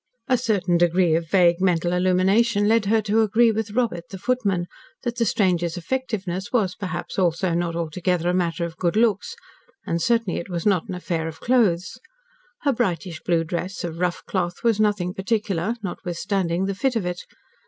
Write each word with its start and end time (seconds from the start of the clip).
A 0.27 0.35
certain 0.35 0.79
degree 0.79 1.13
of 1.13 1.29
vague 1.29 1.61
mental 1.61 1.93
illumination 1.93 2.67
led 2.67 2.85
her 2.85 3.03
to 3.03 3.21
agree 3.21 3.51
with 3.51 3.69
Robert, 3.69 4.09
the 4.09 4.17
footman, 4.17 4.65
that 5.03 5.17
the 5.17 5.25
stranger's 5.27 5.77
effectiveness 5.77 6.51
was, 6.51 6.73
perhaps, 6.73 7.19
also, 7.19 7.53
not 7.53 7.75
altogether 7.75 8.27
a 8.27 8.33
matter 8.33 8.65
of 8.65 8.77
good 8.77 8.95
looks, 8.95 9.35
and 9.85 10.01
certainly 10.01 10.39
it 10.39 10.49
was 10.49 10.65
not 10.65 10.89
an 10.89 10.95
affair 10.95 11.27
of 11.27 11.39
clothes. 11.39 11.99
Her 12.63 12.73
brightish 12.73 13.21
blue 13.21 13.43
dress, 13.43 13.83
of 13.83 13.99
rough 13.99 14.25
cloth, 14.25 14.63
was 14.63 14.79
nothing 14.79 15.13
particular, 15.13 15.75
notwithstanding 15.83 16.65
the 16.65 16.73
fit 16.73 16.95
of 16.95 17.05
it. 17.05 17.21